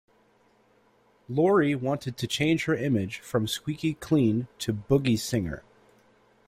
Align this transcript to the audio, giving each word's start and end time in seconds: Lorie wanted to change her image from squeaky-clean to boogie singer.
Lorie 1.29 1.75
wanted 1.75 2.17
to 2.17 2.25
change 2.25 2.65
her 2.65 2.73
image 2.73 3.19
from 3.19 3.45
squeaky-clean 3.45 4.47
to 4.57 4.73
boogie 4.73 5.19
singer. 5.19 5.63